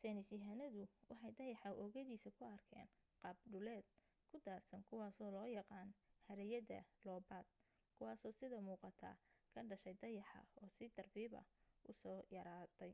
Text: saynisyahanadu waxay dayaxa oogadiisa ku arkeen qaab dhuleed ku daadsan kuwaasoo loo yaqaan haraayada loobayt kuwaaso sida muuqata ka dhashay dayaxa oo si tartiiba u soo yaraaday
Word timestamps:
saynisyahanadu 0.00 0.82
waxay 1.10 1.32
dayaxa 1.38 1.70
oogadiisa 1.82 2.30
ku 2.36 2.42
arkeen 2.56 2.88
qaab 3.20 3.36
dhuleed 3.50 3.86
ku 4.28 4.36
daadsan 4.46 4.86
kuwaasoo 4.88 5.30
loo 5.36 5.48
yaqaan 5.58 5.90
haraayada 6.26 6.80
loobayt 7.06 7.48
kuwaaso 7.96 8.28
sida 8.38 8.58
muuqata 8.66 9.10
ka 9.52 9.60
dhashay 9.68 9.96
dayaxa 10.02 10.40
oo 10.60 10.68
si 10.76 10.84
tartiiba 10.96 11.40
u 11.90 11.90
soo 12.00 12.20
yaraaday 12.34 12.92